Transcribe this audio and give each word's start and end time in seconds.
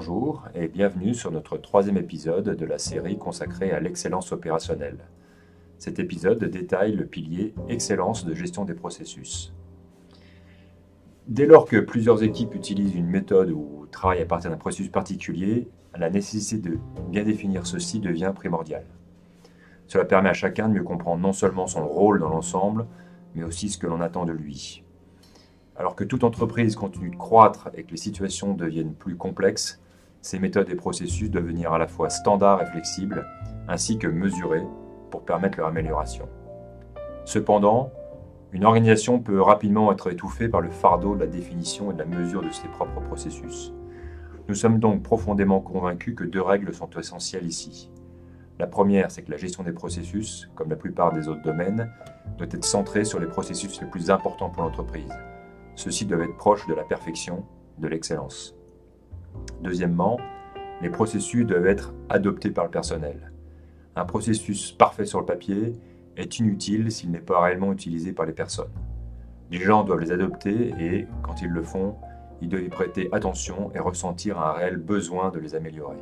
Bonjour 0.00 0.44
et 0.54 0.66
bienvenue 0.66 1.12
sur 1.12 1.30
notre 1.30 1.58
troisième 1.58 1.98
épisode 1.98 2.56
de 2.56 2.64
la 2.64 2.78
série 2.78 3.18
consacrée 3.18 3.70
à 3.70 3.80
l'excellence 3.80 4.32
opérationnelle. 4.32 4.96
Cet 5.76 5.98
épisode 5.98 6.42
détaille 6.42 6.96
le 6.96 7.04
pilier 7.04 7.52
excellence 7.68 8.24
de 8.24 8.34
gestion 8.34 8.64
des 8.64 8.72
processus. 8.72 9.52
Dès 11.28 11.44
lors 11.44 11.66
que 11.66 11.76
plusieurs 11.76 12.22
équipes 12.22 12.54
utilisent 12.54 12.94
une 12.94 13.08
méthode 13.08 13.50
ou 13.50 13.86
travaillent 13.90 14.22
à 14.22 14.24
partir 14.24 14.50
d'un 14.50 14.56
processus 14.56 14.88
particulier, 14.88 15.68
la 15.94 16.08
nécessité 16.08 16.70
de 16.70 16.78
bien 17.10 17.24
définir 17.24 17.66
ceci 17.66 18.00
devient 18.00 18.32
primordiale. 18.34 18.86
Cela 19.86 20.06
permet 20.06 20.30
à 20.30 20.32
chacun 20.32 20.70
de 20.70 20.72
mieux 20.72 20.82
comprendre 20.82 21.20
non 21.20 21.34
seulement 21.34 21.66
son 21.66 21.86
rôle 21.86 22.20
dans 22.20 22.30
l'ensemble, 22.30 22.86
mais 23.34 23.42
aussi 23.42 23.68
ce 23.68 23.76
que 23.76 23.86
l'on 23.86 24.00
attend 24.00 24.24
de 24.24 24.32
lui. 24.32 24.82
Alors 25.76 25.94
que 25.94 26.04
toute 26.04 26.24
entreprise 26.24 26.74
continue 26.74 27.10
de 27.10 27.16
croître 27.16 27.68
et 27.74 27.84
que 27.84 27.90
les 27.90 27.98
situations 27.98 28.54
deviennent 28.54 28.94
plus 28.94 29.16
complexes, 29.16 29.78
ces 30.20 30.38
méthodes 30.38 30.68
et 30.68 30.74
processus 30.74 31.30
doivent 31.30 31.44
devenir 31.44 31.72
à 31.72 31.78
la 31.78 31.86
fois 31.86 32.10
standards 32.10 32.62
et 32.62 32.66
flexibles, 32.66 33.26
ainsi 33.68 33.98
que 33.98 34.06
mesurés 34.06 34.64
pour 35.10 35.24
permettre 35.24 35.58
leur 35.58 35.68
amélioration. 35.68 36.28
Cependant, 37.24 37.92
une 38.52 38.64
organisation 38.64 39.20
peut 39.20 39.40
rapidement 39.40 39.92
être 39.92 40.10
étouffée 40.10 40.48
par 40.48 40.60
le 40.60 40.70
fardeau 40.70 41.14
de 41.14 41.20
la 41.20 41.26
définition 41.26 41.90
et 41.90 41.94
de 41.94 41.98
la 42.00 42.04
mesure 42.04 42.42
de 42.42 42.50
ses 42.50 42.68
propres 42.68 43.00
processus. 43.00 43.72
Nous 44.48 44.54
sommes 44.54 44.80
donc 44.80 45.02
profondément 45.02 45.60
convaincus 45.60 46.16
que 46.16 46.24
deux 46.24 46.42
règles 46.42 46.74
sont 46.74 46.90
essentielles 46.98 47.46
ici. 47.46 47.90
La 48.58 48.66
première, 48.66 49.10
c'est 49.10 49.22
que 49.22 49.30
la 49.30 49.36
gestion 49.36 49.62
des 49.62 49.72
processus, 49.72 50.50
comme 50.54 50.68
la 50.68 50.76
plupart 50.76 51.12
des 51.12 51.28
autres 51.28 51.42
domaines, 51.42 51.90
doit 52.36 52.48
être 52.50 52.64
centrée 52.64 53.04
sur 53.04 53.20
les 53.20 53.26
processus 53.26 53.80
les 53.80 53.86
plus 53.86 54.10
importants 54.10 54.50
pour 54.50 54.64
l'entreprise, 54.64 55.12
ceux-ci 55.76 56.04
doivent 56.04 56.22
être 56.22 56.36
proches 56.36 56.66
de 56.66 56.74
la 56.74 56.84
perfection, 56.84 57.46
de 57.78 57.88
l'excellence. 57.88 58.54
Deuxièmement, 59.62 60.18
les 60.82 60.90
processus 60.90 61.46
doivent 61.46 61.66
être 61.66 61.92
adoptés 62.08 62.50
par 62.50 62.64
le 62.64 62.70
personnel. 62.70 63.32
Un 63.96 64.04
processus 64.04 64.72
parfait 64.72 65.04
sur 65.04 65.20
le 65.20 65.26
papier 65.26 65.74
est 66.16 66.38
inutile 66.38 66.90
s'il 66.90 67.10
n'est 67.10 67.18
pas 67.18 67.40
réellement 67.40 67.72
utilisé 67.72 68.12
par 68.12 68.26
les 68.26 68.32
personnes. 68.32 68.72
Les 69.50 69.58
gens 69.58 69.84
doivent 69.84 70.00
les 70.00 70.12
adopter 70.12 70.72
et, 70.78 71.06
quand 71.22 71.42
ils 71.42 71.50
le 71.50 71.62
font, 71.62 71.96
ils 72.40 72.48
doivent 72.48 72.62
y 72.62 72.68
prêter 72.68 73.08
attention 73.12 73.70
et 73.74 73.78
ressentir 73.78 74.40
un 74.40 74.52
réel 74.52 74.76
besoin 74.76 75.30
de 75.30 75.38
les 75.38 75.54
améliorer. 75.54 75.98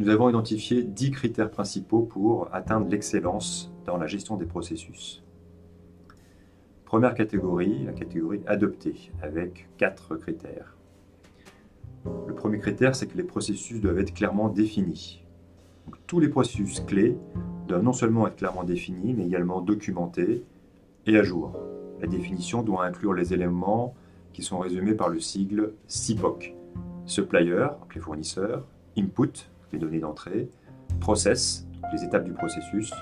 Nous 0.00 0.08
avons 0.08 0.30
identifié 0.30 0.82
10 0.82 1.10
critères 1.10 1.50
principaux 1.50 2.00
pour 2.00 2.48
atteindre 2.54 2.88
l'excellence 2.88 3.70
dans 3.84 3.98
la 3.98 4.06
gestion 4.06 4.38
des 4.38 4.46
processus. 4.46 5.22
Première 6.86 7.14
catégorie, 7.14 7.84
la 7.84 7.92
catégorie 7.92 8.40
adoptée, 8.46 9.12
avec 9.22 9.68
4 9.76 10.16
critères. 10.16 10.74
Le 12.26 12.34
premier 12.34 12.58
critère, 12.60 12.96
c'est 12.96 13.08
que 13.08 13.16
les 13.18 13.24
processus 13.24 13.78
doivent 13.82 13.98
être 13.98 14.14
clairement 14.14 14.48
définis. 14.48 15.22
tous 16.06 16.18
les 16.18 16.28
processus 16.28 16.80
clés 16.80 17.18
doivent 17.68 17.82
non 17.82 17.92
seulement 17.92 18.26
être 18.26 18.36
clairement 18.36 18.64
définis, 18.64 19.12
mais 19.12 19.26
également 19.26 19.60
documentés 19.60 20.46
et 21.04 21.18
à 21.18 21.22
jour. 21.22 21.58
La 22.00 22.06
définition 22.06 22.62
doit 22.62 22.86
inclure 22.86 23.12
les 23.12 23.34
éléments 23.34 23.94
qui 24.32 24.42
sont 24.42 24.60
résumés 24.60 24.94
par 24.94 25.10
le 25.10 25.20
sigle 25.20 25.74
SIPOC. 25.88 26.54
Supplier, 27.04 27.66
les 27.94 28.00
fournisseurs, 28.00 28.66
Input, 28.96 29.50
les 29.72 29.78
données 29.78 30.00
d'entrée, 30.00 30.48
process, 31.00 31.66
les 31.92 32.04
étapes 32.04 32.24
du 32.24 32.32
processus, 32.32 32.92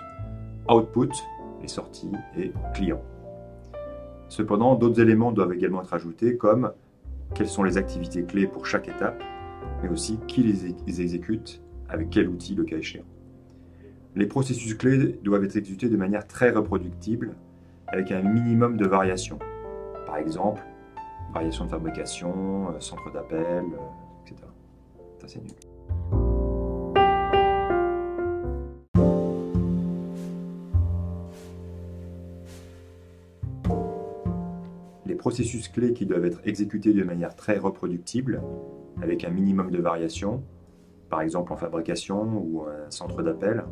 output, 0.69 1.10
les 1.60 1.69
sorties, 1.69 2.12
et 2.37 2.53
client. 2.75 3.03
Cependant, 4.28 4.75
d'autres 4.75 5.00
éléments 5.00 5.32
doivent 5.32 5.53
également 5.53 5.82
être 5.82 5.94
ajoutés 5.94 6.37
comme 6.37 6.72
quelles 7.34 7.48
sont 7.48 7.62
les 7.62 7.76
activités 7.76 8.25
clés 8.25 8.47
pour 8.47 8.66
chaque 8.66 8.88
étape, 8.88 9.22
mais 9.82 9.88
aussi 9.88 10.19
qui 10.26 10.43
les 10.43 11.03
exécute, 11.03 11.62
avec 11.88 12.10
quel 12.10 12.28
outil 12.28 12.54
le 12.54 12.65
cas 12.65 12.76
échéant. 12.76 13.04
Les 14.14 14.26
processus 14.26 14.75
clés 14.75 15.19
doivent 15.22 15.44
être 15.44 15.56
exécutés 15.56 15.88
de 15.88 15.97
manière 15.97 16.26
très 16.26 16.50
reproductible, 16.50 17.34
avec 17.87 18.12
un 18.12 18.22
minimum 18.22 18.76
de 18.76 18.87
variations. 18.87 19.38
Par 20.06 20.16
exemple, 20.16 20.62
variation 21.32 21.64
de 21.64 21.70
fabrication, 21.70 22.70
euh, 22.70 22.81
centre 22.81 23.10
d'appel, 23.12 23.64
euh, 23.64 24.25
etc. 24.26 24.43
Ça 25.20 25.28
c'est 25.28 25.41
nul. 25.41 25.53
Processus 35.28 35.69
clés 35.69 35.93
qui 35.93 36.06
doivent 36.06 36.25
être 36.25 36.41
exécutés 36.44 36.94
de 36.94 37.05
manière 37.05 37.37
très 37.37 37.59
reproductible, 37.59 38.41
avec 39.03 39.25
un 39.25 39.28
minimum 39.28 39.71
de 39.71 39.77
variation, 39.77 40.43
par 41.11 41.21
exemple 41.21 41.53
en 41.53 41.56
fabrication 41.56 42.22
ou 42.39 42.62
un 42.62 42.91
centre 42.91 43.22
d'appel, 43.22 43.65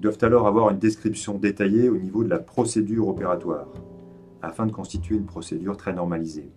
doivent 0.00 0.18
alors 0.20 0.46
avoir 0.46 0.68
une 0.68 0.78
description 0.78 1.38
détaillée 1.38 1.88
au 1.88 1.96
niveau 1.96 2.22
de 2.22 2.28
la 2.28 2.38
procédure 2.38 3.08
opératoire, 3.08 3.68
afin 4.42 4.66
de 4.66 4.72
constituer 4.72 5.14
une 5.14 5.24
procédure 5.24 5.78
très 5.78 5.94
normalisée. 5.94 6.50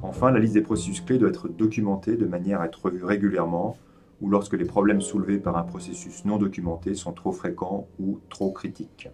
Enfin, 0.00 0.30
la 0.30 0.38
liste 0.38 0.54
des 0.54 0.62
processus 0.62 1.02
clés 1.02 1.18
doit 1.18 1.28
être 1.28 1.48
documentée 1.48 2.16
de 2.16 2.24
manière 2.24 2.62
à 2.62 2.66
être 2.66 2.82
revue 2.82 3.04
régulièrement 3.04 3.76
ou 4.22 4.30
lorsque 4.30 4.54
les 4.54 4.64
problèmes 4.64 5.02
soulevés 5.02 5.36
par 5.38 5.58
un 5.58 5.64
processus 5.64 6.24
non 6.24 6.38
documenté 6.38 6.94
sont 6.94 7.12
trop 7.12 7.32
fréquents 7.32 7.88
ou 8.00 8.20
trop 8.30 8.52
critiques. 8.52 9.10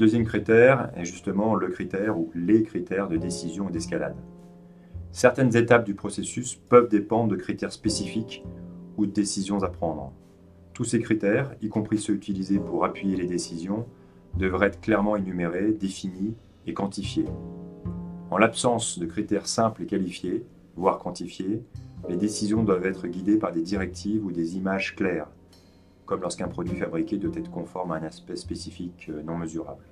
Deuxième 0.00 0.24
critère 0.24 0.90
est 0.96 1.04
justement 1.04 1.54
le 1.54 1.68
critère 1.68 2.18
ou 2.18 2.30
les 2.34 2.62
critères 2.62 3.06
de 3.06 3.18
décision 3.18 3.68
et 3.68 3.72
d'escalade. 3.72 4.16
Certaines 5.12 5.54
étapes 5.54 5.84
du 5.84 5.94
processus 5.94 6.54
peuvent 6.54 6.88
dépendre 6.88 7.28
de 7.28 7.36
critères 7.36 7.70
spécifiques 7.72 8.42
ou 8.96 9.04
de 9.04 9.12
décisions 9.12 9.62
à 9.62 9.68
prendre. 9.68 10.14
Tous 10.72 10.84
ces 10.84 11.00
critères, 11.00 11.54
y 11.60 11.68
compris 11.68 11.98
ceux 11.98 12.14
utilisés 12.14 12.58
pour 12.58 12.86
appuyer 12.86 13.14
les 13.14 13.26
décisions, 13.26 13.84
devraient 14.38 14.68
être 14.68 14.80
clairement 14.80 15.16
énumérés, 15.16 15.72
définis 15.72 16.34
et 16.66 16.72
quantifiés. 16.72 17.26
En 18.30 18.38
l'absence 18.38 18.98
de 18.98 19.04
critères 19.04 19.48
simples 19.48 19.82
et 19.82 19.86
qualifiés, 19.86 20.46
voire 20.76 20.98
quantifiés, 20.98 21.62
les 22.08 22.16
décisions 22.16 22.62
doivent 22.62 22.86
être 22.86 23.06
guidées 23.06 23.36
par 23.36 23.52
des 23.52 23.60
directives 23.60 24.24
ou 24.24 24.32
des 24.32 24.56
images 24.56 24.96
claires, 24.96 25.28
comme 26.10 26.22
lorsqu'un 26.22 26.48
produit 26.48 26.76
fabriqué 26.76 27.18
doit 27.18 27.30
être 27.36 27.52
conforme 27.52 27.92
à 27.92 27.94
un 27.94 28.02
aspect 28.02 28.34
spécifique 28.34 29.06
euh, 29.10 29.22
non 29.22 29.36
mesurable. 29.36 29.84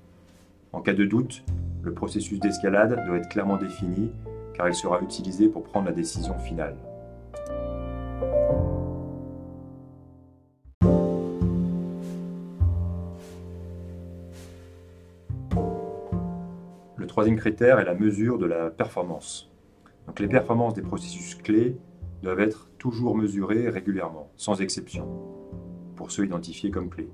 En 0.73 0.81
cas 0.81 0.93
de 0.93 1.05
doute, 1.05 1.45
le 1.83 1.93
processus 1.93 2.41
d'escalade 2.41 3.05
doit 3.07 3.19
être 3.19 3.29
clairement 3.29 3.57
défini 3.57 4.11
car 4.53 4.69
il 4.69 4.75
sera 4.75 5.01
utilisé 5.01 5.47
pour 5.47 5.63
prendre 5.63 5.87
la 5.87 5.93
décision 5.93 6.37
finale. 6.41 6.77
Le 16.97 17.07
troisième 17.07 17.37
critère 17.37 17.79
est 17.79 17.85
la 17.85 17.95
mesure 17.95 18.39
de 18.39 18.47
la 18.47 18.71
performance. 18.71 19.53
Les 20.19 20.27
performances 20.27 20.75
des 20.75 20.83
processus 20.83 21.37
clés 21.37 21.77
doivent 22.25 22.41
être 22.41 22.69
toujours 22.77 23.17
mesurées 23.17 23.69
régulièrement, 23.69 24.29
sans 24.37 24.61
exception 24.61 25.38
pour 25.99 26.13
ceux 26.13 26.25
identifiés 26.25 26.71
comme 26.71 26.89
clés, 26.89 27.11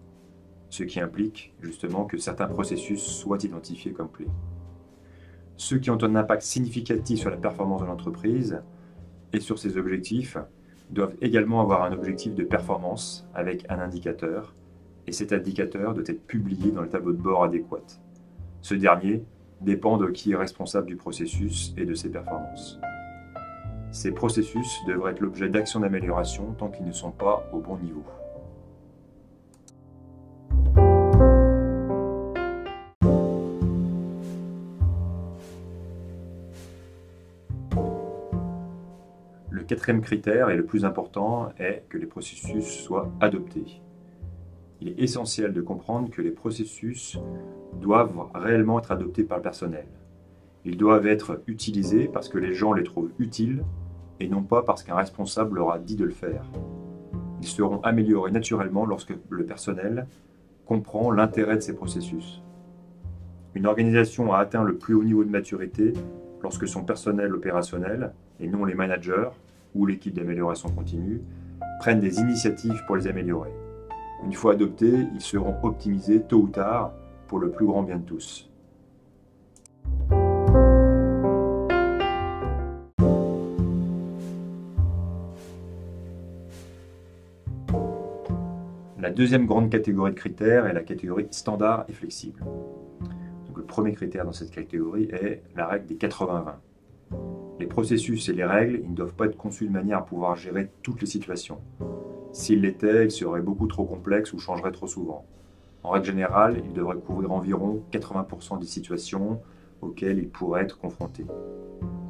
ce 0.68 0.84
qui 0.84 1.00
implique 1.00 1.54
justement 1.62 2.04
que 2.04 2.18
certains 2.18 2.46
processus 2.46 3.02
soient 3.02 3.42
identifiés 3.42 3.92
comme 3.92 4.10
clés. 4.10 4.28
Ceux 5.56 5.78
qui 5.78 5.90
ont 5.90 6.02
un 6.04 6.14
impact 6.14 6.42
significatif 6.42 7.20
sur 7.20 7.30
la 7.30 7.38
performance 7.38 7.80
de 7.80 7.86
l'entreprise 7.86 8.60
et 9.32 9.40
sur 9.40 9.58
ses 9.58 9.78
objectifs 9.78 10.36
doivent 10.90 11.16
également 11.22 11.62
avoir 11.62 11.84
un 11.84 11.92
objectif 11.92 12.34
de 12.34 12.44
performance 12.44 13.26
avec 13.32 13.64
un 13.70 13.78
indicateur, 13.78 14.54
et 15.06 15.12
cet 15.12 15.32
indicateur 15.32 15.94
doit 15.94 16.04
être 16.06 16.26
publié 16.26 16.70
dans 16.70 16.82
le 16.82 16.90
tableau 16.90 17.12
de 17.12 17.22
bord 17.22 17.42
adéquat. 17.42 17.86
Ce 18.60 18.74
dernier 18.74 19.24
dépend 19.62 19.96
de 19.96 20.08
qui 20.10 20.32
est 20.32 20.36
responsable 20.36 20.88
du 20.88 20.96
processus 20.96 21.72
et 21.78 21.86
de 21.86 21.94
ses 21.94 22.10
performances. 22.10 22.78
Ces 23.92 24.12
processus 24.12 24.78
devraient 24.86 25.12
être 25.12 25.20
l'objet 25.20 25.48
d'actions 25.48 25.80
d'amélioration 25.80 26.52
tant 26.58 26.68
qu'ils 26.68 26.86
ne 26.86 26.92
sont 26.92 27.12
pas 27.12 27.48
au 27.54 27.60
bon 27.60 27.78
niveau. 27.78 28.04
Quatrième 39.74 40.02
critère, 40.02 40.50
et 40.50 40.56
le 40.56 40.64
plus 40.64 40.84
important, 40.84 41.48
est 41.58 41.82
que 41.88 41.98
les 41.98 42.06
processus 42.06 42.64
soient 42.64 43.10
adoptés. 43.20 43.82
Il 44.80 44.88
est 44.88 45.00
essentiel 45.00 45.52
de 45.52 45.60
comprendre 45.60 46.10
que 46.10 46.22
les 46.22 46.30
processus 46.30 47.18
doivent 47.80 48.14
réellement 48.34 48.78
être 48.78 48.92
adoptés 48.92 49.24
par 49.24 49.38
le 49.38 49.42
personnel. 49.42 49.86
Ils 50.64 50.76
doivent 50.76 51.08
être 51.08 51.42
utilisés 51.48 52.06
parce 52.06 52.28
que 52.28 52.38
les 52.38 52.54
gens 52.54 52.72
les 52.72 52.84
trouvent 52.84 53.10
utiles 53.18 53.64
et 54.20 54.28
non 54.28 54.44
pas 54.44 54.62
parce 54.62 54.84
qu'un 54.84 54.94
responsable 54.94 55.56
leur 55.56 55.72
a 55.72 55.80
dit 55.80 55.96
de 55.96 56.04
le 56.04 56.12
faire. 56.12 56.44
Ils 57.40 57.48
seront 57.48 57.80
améliorés 57.80 58.30
naturellement 58.30 58.86
lorsque 58.86 59.14
le 59.28 59.44
personnel 59.44 60.06
comprend 60.66 61.10
l'intérêt 61.10 61.56
de 61.56 61.62
ces 61.62 61.74
processus. 61.74 62.42
Une 63.54 63.66
organisation 63.66 64.32
a 64.32 64.38
atteint 64.38 64.62
le 64.62 64.76
plus 64.76 64.94
haut 64.94 65.04
niveau 65.04 65.24
de 65.24 65.30
maturité 65.30 65.94
lorsque 66.42 66.68
son 66.68 66.84
personnel 66.84 67.34
opérationnel, 67.34 68.12
et 68.38 68.46
non 68.46 68.64
les 68.64 68.74
managers 68.74 69.30
ou 69.74 69.86
l'équipe 69.86 70.14
d'amélioration 70.14 70.68
continue, 70.70 71.22
prennent 71.80 72.00
des 72.00 72.20
initiatives 72.20 72.82
pour 72.86 72.96
les 72.96 73.06
améliorer. 73.06 73.50
Une 74.24 74.32
fois 74.32 74.52
adoptés, 74.52 75.06
ils 75.14 75.20
seront 75.20 75.56
optimisés 75.62 76.22
tôt 76.22 76.42
ou 76.42 76.48
tard 76.48 76.92
pour 77.26 77.38
le 77.38 77.50
plus 77.50 77.66
grand 77.66 77.82
bien 77.82 77.98
de 77.98 78.04
tous. 78.04 78.48
La 88.98 89.10
deuxième 89.10 89.44
grande 89.44 89.68
catégorie 89.68 90.12
de 90.12 90.16
critères 90.16 90.66
est 90.66 90.72
la 90.72 90.82
catégorie 90.82 91.26
standard 91.30 91.84
et 91.88 91.92
flexible. 91.92 92.40
Donc, 93.46 93.58
le 93.58 93.64
premier 93.64 93.92
critère 93.92 94.24
dans 94.24 94.32
cette 94.32 94.50
catégorie 94.50 95.10
est 95.12 95.42
la 95.54 95.66
règle 95.66 95.86
des 95.86 95.96
80-20. 95.96 96.54
Les 97.64 97.68
processus 97.68 98.28
et 98.28 98.34
les 98.34 98.44
règles 98.44 98.82
ne 98.86 98.94
doivent 98.94 99.14
pas 99.14 99.24
être 99.24 99.38
conçus 99.38 99.66
de 99.66 99.72
manière 99.72 99.96
à 99.96 100.04
pouvoir 100.04 100.36
gérer 100.36 100.68
toutes 100.82 101.00
les 101.00 101.06
situations. 101.06 101.62
S'ils 102.30 102.60
l'étaient, 102.60 103.06
ils 103.06 103.10
seraient 103.10 103.40
beaucoup 103.40 103.66
trop 103.68 103.86
complexes 103.86 104.34
ou 104.34 104.38
changeraient 104.38 104.70
trop 104.70 104.86
souvent. 104.86 105.24
En 105.82 105.88
règle 105.88 106.04
générale, 106.04 106.60
ils 106.62 106.74
devraient 106.74 106.98
couvrir 106.98 107.32
environ 107.32 107.82
80% 107.90 108.58
des 108.58 108.66
situations 108.66 109.40
auxquelles 109.80 110.18
ils 110.18 110.28
pourraient 110.28 110.60
être 110.60 110.78
confrontés. 110.78 111.24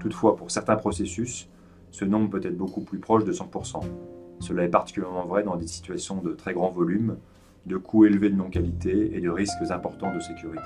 Toutefois, 0.00 0.34
pour 0.34 0.50
certains 0.50 0.74
processus, 0.74 1.48
ce 1.92 2.04
nombre 2.04 2.30
peut 2.30 2.44
être 2.44 2.58
beaucoup 2.58 2.80
plus 2.80 2.98
proche 2.98 3.22
de 3.22 3.32
100%. 3.32 3.80
Cela 4.40 4.64
est 4.64 4.68
particulièrement 4.68 5.24
vrai 5.24 5.44
dans 5.44 5.54
des 5.54 5.68
situations 5.68 6.20
de 6.20 6.32
très 6.32 6.52
grand 6.52 6.72
volume, 6.72 7.16
de 7.66 7.76
coûts 7.76 8.06
élevés 8.06 8.30
de 8.30 8.34
non-qualité 8.34 9.16
et 9.16 9.20
de 9.20 9.30
risques 9.30 9.70
importants 9.70 10.12
de 10.12 10.18
sécurité. 10.18 10.64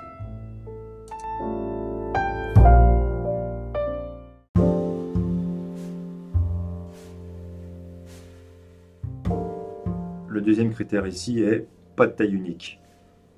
Deuxième 10.49 10.71
critère 10.71 11.07
ici 11.07 11.41
est 11.43 11.67
pas 11.95 12.07
de 12.07 12.13
taille 12.13 12.33
unique. 12.33 12.81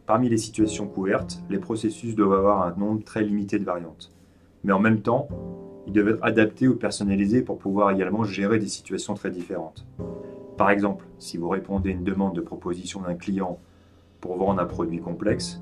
Parmi 0.07 0.29
les 0.29 0.37
situations 0.37 0.87
couvertes, 0.87 1.43
les 1.51 1.59
processus 1.59 2.15
doivent 2.15 2.35
avoir 2.35 2.63
un 2.63 2.73
nombre 2.77 3.03
très 3.03 3.25
limité 3.25 3.59
de 3.59 3.65
variantes. 3.65 4.13
Mais 4.63 4.73
en 4.73 4.79
même 4.79 5.03
temps, 5.03 5.27
ils 5.89 5.93
doivent 5.93 6.11
être 6.11 6.25
adaptés 6.25 6.69
ou 6.69 6.77
personnalisés 6.77 7.43
pour 7.43 7.59
pouvoir 7.59 7.91
également 7.91 8.23
gérer 8.23 8.61
des 8.61 8.69
situations 8.69 9.15
très 9.15 9.33
différentes. 9.33 9.85
Par 10.57 10.71
exemple, 10.71 11.05
si 11.19 11.37
vous 11.37 11.49
répondez 11.49 11.91
à 11.91 11.95
une 11.95 12.05
demande 12.05 12.37
de 12.37 12.41
proposition 12.41 13.01
d'un 13.01 13.17
client 13.17 13.59
pour 14.21 14.37
vendre 14.37 14.61
un 14.61 14.67
produit 14.67 15.01
complexe, 15.01 15.61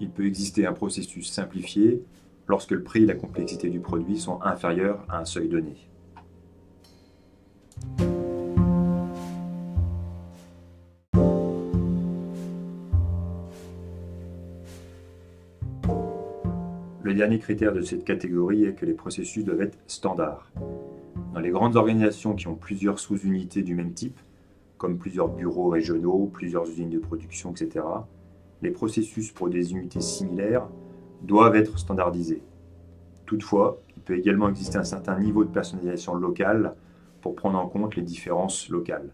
il 0.00 0.10
peut 0.10 0.26
exister 0.26 0.66
un 0.66 0.72
processus 0.72 1.30
simplifié 1.30 2.02
lorsque 2.48 2.72
le 2.72 2.82
prix 2.82 3.04
et 3.04 3.06
la 3.06 3.14
complexité 3.14 3.70
du 3.70 3.78
produit 3.78 4.18
sont 4.18 4.42
inférieurs 4.42 5.04
à 5.08 5.20
un 5.20 5.24
seuil 5.24 5.48
donné. 5.48 5.76
Le 17.08 17.14
dernier 17.14 17.38
critère 17.38 17.72
de 17.72 17.80
cette 17.80 18.04
catégorie 18.04 18.66
est 18.66 18.74
que 18.74 18.84
les 18.84 18.92
processus 18.92 19.42
doivent 19.42 19.62
être 19.62 19.78
standards. 19.86 20.52
Dans 21.32 21.40
les 21.40 21.48
grandes 21.48 21.74
organisations 21.74 22.34
qui 22.34 22.48
ont 22.48 22.54
plusieurs 22.54 22.98
sous-unités 22.98 23.62
du 23.62 23.74
même 23.74 23.94
type, 23.94 24.20
comme 24.76 24.98
plusieurs 24.98 25.28
bureaux 25.28 25.70
régionaux, 25.70 26.30
plusieurs 26.30 26.68
usines 26.68 26.90
de 26.90 26.98
production, 26.98 27.52
etc., 27.52 27.82
les 28.60 28.70
processus 28.70 29.32
pour 29.32 29.48
des 29.48 29.72
unités 29.72 30.02
similaires 30.02 30.68
doivent 31.22 31.56
être 31.56 31.78
standardisés. 31.78 32.42
Toutefois, 33.24 33.80
il 33.96 34.02
peut 34.02 34.18
également 34.18 34.50
exister 34.50 34.76
un 34.76 34.84
certain 34.84 35.18
niveau 35.18 35.44
de 35.44 35.50
personnalisation 35.50 36.14
locale 36.14 36.74
pour 37.22 37.34
prendre 37.36 37.58
en 37.58 37.68
compte 37.68 37.96
les 37.96 38.02
différences 38.02 38.68
locales, 38.68 39.08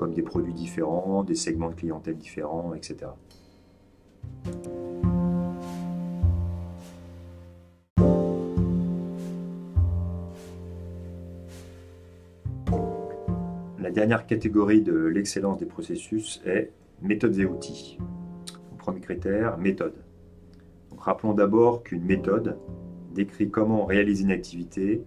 comme 0.00 0.12
des 0.14 0.22
produits 0.22 0.52
différents, 0.52 1.22
des 1.22 1.36
segments 1.36 1.70
de 1.70 1.76
clientèle 1.76 2.16
différents, 2.16 2.74
etc. 2.74 3.06
dernière 13.90 14.26
catégorie 14.26 14.82
de 14.82 14.94
l'excellence 14.94 15.58
des 15.58 15.66
processus 15.66 16.40
est 16.44 16.72
méthodes 17.02 17.38
et 17.38 17.44
outils. 17.44 17.98
premier 18.78 19.00
critère, 19.00 19.58
méthode. 19.58 19.94
rappelons 20.96 21.34
d'abord 21.34 21.82
qu'une 21.82 22.04
méthode 22.04 22.58
décrit 23.14 23.50
comment 23.50 23.84
réaliser 23.84 24.24
une 24.24 24.30
activité 24.30 25.02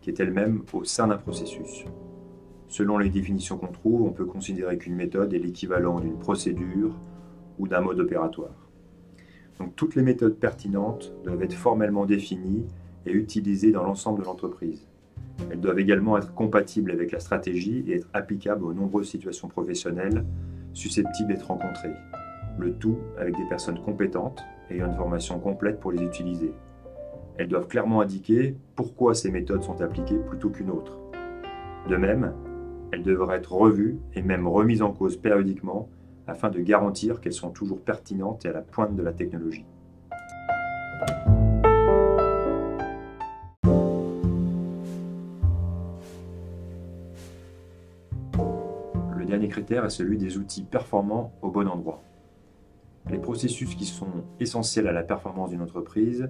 qui 0.00 0.10
est 0.10 0.20
elle-même 0.20 0.62
au 0.72 0.84
sein 0.84 1.08
d'un 1.08 1.16
processus. 1.16 1.84
Selon 2.68 2.98
les 2.98 3.08
définitions 3.08 3.56
qu'on 3.56 3.72
trouve, 3.72 4.02
on 4.02 4.10
peut 4.10 4.24
considérer 4.24 4.78
qu'une 4.78 4.94
méthode 4.94 5.32
est 5.32 5.38
l'équivalent 5.38 6.00
d'une 6.00 6.18
procédure 6.18 6.98
ou 7.58 7.68
d'un 7.68 7.80
mode 7.80 8.00
opératoire. 8.00 8.68
Donc 9.58 9.76
toutes 9.76 9.94
les 9.94 10.02
méthodes 10.02 10.36
pertinentes 10.36 11.12
doivent 11.24 11.42
être 11.42 11.54
formellement 11.54 12.04
définies 12.04 12.66
et 13.06 13.12
utilisées 13.12 13.70
dans 13.70 13.84
l'ensemble 13.84 14.20
de 14.20 14.24
l'entreprise. 14.24 14.86
Elles 15.50 15.60
doivent 15.60 15.78
également 15.78 16.16
être 16.16 16.34
compatibles 16.34 16.90
avec 16.90 17.12
la 17.12 17.20
stratégie 17.20 17.84
et 17.88 17.96
être 17.96 18.08
applicables 18.12 18.64
aux 18.64 18.72
nombreuses 18.72 19.08
situations 19.08 19.48
professionnelles 19.48 20.24
susceptibles 20.72 21.28
d'être 21.28 21.48
rencontrées. 21.48 21.94
Le 22.58 22.74
tout 22.74 22.98
avec 23.18 23.36
des 23.36 23.48
personnes 23.48 23.80
compétentes 23.82 24.42
ayant 24.70 24.86
une 24.86 24.96
formation 24.96 25.38
complète 25.38 25.80
pour 25.80 25.92
les 25.92 26.02
utiliser. 26.02 26.52
Elles 27.36 27.48
doivent 27.48 27.66
clairement 27.66 28.00
indiquer 28.00 28.56
pourquoi 28.76 29.14
ces 29.14 29.30
méthodes 29.30 29.62
sont 29.62 29.80
appliquées 29.80 30.18
plutôt 30.18 30.50
qu'une 30.50 30.70
autre. 30.70 30.98
De 31.88 31.96
même, 31.96 32.32
elles 32.92 33.02
devraient 33.02 33.38
être 33.38 33.52
revues 33.52 33.98
et 34.14 34.22
même 34.22 34.46
remises 34.46 34.82
en 34.82 34.92
cause 34.92 35.16
périodiquement 35.16 35.88
afin 36.26 36.48
de 36.48 36.60
garantir 36.60 37.20
qu'elles 37.20 37.32
sont 37.32 37.50
toujours 37.50 37.80
pertinentes 37.80 38.44
et 38.44 38.48
à 38.48 38.52
la 38.52 38.62
pointe 38.62 38.94
de 38.94 39.02
la 39.02 39.12
technologie. 39.12 39.66
Critère 49.54 49.84
est 49.84 49.90
celui 49.90 50.18
des 50.18 50.36
outils 50.36 50.64
performants 50.64 51.32
au 51.40 51.48
bon 51.48 51.68
endroit. 51.68 52.02
Les 53.08 53.18
processus 53.18 53.76
qui 53.76 53.84
sont 53.84 54.24
essentiels 54.40 54.88
à 54.88 54.92
la 54.92 55.04
performance 55.04 55.50
d'une 55.50 55.62
entreprise 55.62 56.28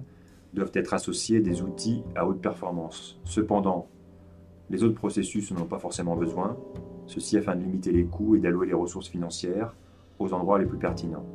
doivent 0.53 0.71
être 0.75 0.93
associés 0.93 1.39
des 1.39 1.63
outils 1.63 2.03
à 2.15 2.27
haute 2.27 2.39
performance. 2.39 3.19
Cependant, 3.23 3.87
les 4.69 4.83
autres 4.83 4.93
processus 4.93 5.51
n'en 5.51 5.63
ont 5.63 5.65
pas 5.65 5.79
forcément 5.79 6.15
besoin, 6.15 6.55
ceci 7.07 7.35
afin 7.35 7.55
de 7.55 7.61
limiter 7.61 7.91
les 7.91 8.05
coûts 8.05 8.35
et 8.35 8.39
d'allouer 8.39 8.67
les 8.67 8.73
ressources 8.73 9.09
financières 9.09 9.75
aux 10.19 10.31
endroits 10.31 10.59
les 10.59 10.67
plus 10.67 10.77
pertinents. 10.77 11.25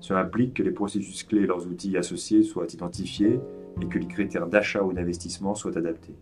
Cela 0.00 0.20
implique 0.20 0.52
que 0.52 0.62
les 0.62 0.70
processus 0.70 1.24
clés 1.24 1.44
et 1.44 1.46
leurs 1.46 1.66
outils 1.66 1.96
associés 1.96 2.42
soient 2.42 2.70
identifiés 2.70 3.40
et 3.80 3.86
que 3.86 3.98
les 3.98 4.06
critères 4.06 4.48
d'achat 4.48 4.82
ou 4.82 4.92
d'investissement 4.92 5.54
soient 5.54 5.78
adaptés. 5.78 6.14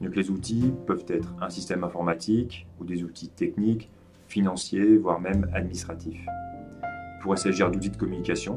Les 0.00 0.30
outils 0.30 0.72
peuvent 0.86 1.04
être 1.08 1.34
un 1.40 1.50
système 1.50 1.82
informatique 1.82 2.66
ou 2.80 2.84
des 2.84 3.02
outils 3.02 3.28
techniques, 3.28 3.90
financiers, 4.28 4.96
voire 4.96 5.20
même 5.20 5.50
administratifs. 5.52 6.24
Il 6.82 7.22
pourrait 7.22 7.36
s'agir 7.36 7.70
d'outils 7.70 7.90
de 7.90 7.96
communication. 7.96 8.54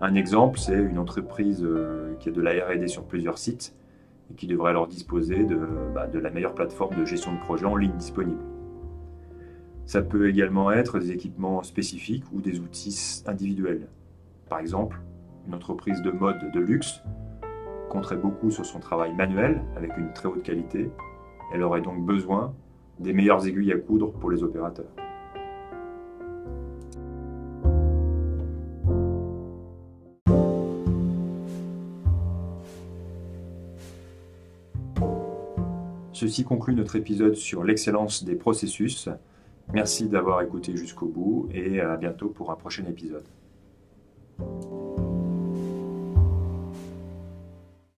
Un 0.00 0.14
exemple, 0.14 0.58
c'est 0.58 0.78
une 0.78 0.98
entreprise 0.98 1.62
euh, 1.64 2.14
qui 2.20 2.28
a 2.28 2.32
de 2.32 2.40
la 2.40 2.52
RD 2.52 2.88
sur 2.88 3.04
plusieurs 3.04 3.38
sites 3.38 3.74
et 4.30 4.34
qui 4.34 4.46
devrait 4.46 4.70
alors 4.70 4.86
disposer 4.86 5.44
de, 5.44 5.58
bah, 5.94 6.06
de 6.06 6.18
la 6.18 6.30
meilleure 6.30 6.54
plateforme 6.54 6.96
de 6.96 7.04
gestion 7.04 7.34
de 7.34 7.40
projet 7.40 7.64
en 7.64 7.76
ligne 7.76 7.96
disponible. 7.96 8.42
Ça 9.86 10.02
peut 10.02 10.28
également 10.28 10.70
être 10.70 10.98
des 10.98 11.10
équipements 11.10 11.62
spécifiques 11.62 12.24
ou 12.32 12.40
des 12.40 12.60
outils 12.60 13.22
individuels. 13.26 13.88
Par 14.48 14.60
exemple, 14.60 15.00
une 15.46 15.54
entreprise 15.54 16.00
de 16.00 16.10
mode 16.10 16.50
de 16.52 16.60
luxe 16.60 17.02
compterait 17.94 18.16
beaucoup 18.16 18.50
sur 18.50 18.66
son 18.66 18.80
travail 18.80 19.14
manuel 19.14 19.62
avec 19.76 19.96
une 19.96 20.12
très 20.12 20.26
haute 20.26 20.42
qualité. 20.42 20.90
Elle 21.52 21.62
aurait 21.62 21.80
donc 21.80 22.04
besoin 22.04 22.52
des 22.98 23.12
meilleures 23.12 23.46
aiguilles 23.46 23.72
à 23.72 23.78
coudre 23.78 24.10
pour 24.10 24.32
les 24.32 24.42
opérateurs. 24.42 24.90
Ceci 36.12 36.42
conclut 36.42 36.74
notre 36.74 36.96
épisode 36.96 37.36
sur 37.36 37.62
l'excellence 37.62 38.24
des 38.24 38.34
processus. 38.34 39.08
Merci 39.72 40.08
d'avoir 40.08 40.42
écouté 40.42 40.76
jusqu'au 40.76 41.06
bout 41.06 41.48
et 41.52 41.80
à 41.80 41.96
bientôt 41.96 42.28
pour 42.28 42.50
un 42.50 42.56
prochain 42.56 42.84
épisode. 42.86 43.24